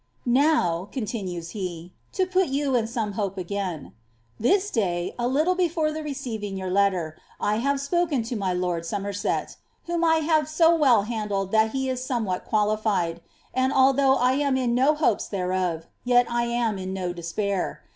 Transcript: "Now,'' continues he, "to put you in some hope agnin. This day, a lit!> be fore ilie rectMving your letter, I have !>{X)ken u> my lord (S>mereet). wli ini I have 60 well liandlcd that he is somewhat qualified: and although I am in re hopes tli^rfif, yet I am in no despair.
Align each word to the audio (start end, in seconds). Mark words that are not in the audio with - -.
"Now,'' 0.25 0.89
continues 0.91 1.51
he, 1.51 1.93
"to 2.13 2.25
put 2.25 2.47
you 2.47 2.73
in 2.75 2.87
some 2.87 3.11
hope 3.11 3.37
agnin. 3.37 3.93
This 4.39 4.71
day, 4.71 5.13
a 5.19 5.27
lit!> 5.27 5.55
be 5.55 5.69
fore 5.69 5.89
ilie 5.89 6.01
rectMving 6.05 6.57
your 6.57 6.71
letter, 6.71 7.19
I 7.39 7.57
have 7.57 7.77
!>{X)ken 7.77 8.31
u> 8.31 8.35
my 8.35 8.51
lord 8.51 8.81
(S>mereet). 8.81 9.57
wli 9.87 9.95
ini 9.95 10.03
I 10.03 10.17
have 10.23 10.49
60 10.49 10.73
well 10.79 11.05
liandlcd 11.05 11.51
that 11.51 11.69
he 11.73 11.87
is 11.87 12.03
somewhat 12.03 12.45
qualified: 12.45 13.21
and 13.53 13.71
although 13.71 14.15
I 14.15 14.31
am 14.31 14.57
in 14.57 14.75
re 14.75 14.95
hopes 14.95 15.29
tli^rfif, 15.29 15.83
yet 16.03 16.25
I 16.31 16.45
am 16.45 16.79
in 16.79 16.95
no 16.95 17.13
despair. 17.13 17.83